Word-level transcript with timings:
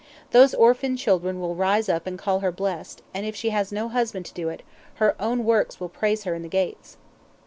Those 0.31 0.55
orphan 0.55 0.97
children 0.97 1.39
will 1.39 1.53
rise 1.53 1.87
up 1.87 2.07
and 2.07 2.17
call 2.17 2.39
her 2.39 2.51
blessed, 2.51 3.03
and 3.13 3.23
if 3.23 3.35
she 3.35 3.51
has 3.51 3.71
no 3.71 3.87
husband 3.87 4.25
to 4.25 4.33
do 4.33 4.49
it, 4.49 4.63
her 4.95 5.15
own 5.21 5.45
works 5.45 5.79
will 5.79 5.89
praise 5.89 6.23
her 6.23 6.33
in 6.33 6.41
the 6.41 6.49
gates." 6.49 6.97